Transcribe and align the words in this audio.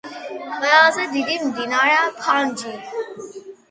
ყველაზე 0.53 1.05
დიდი 1.17 1.39
მდინარეა 1.51 2.03
ფანჯი. 2.25 2.79